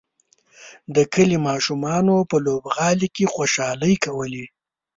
[0.95, 4.45] د کلي ماشومانو په لوبغالي کې خوشحالۍ کولې.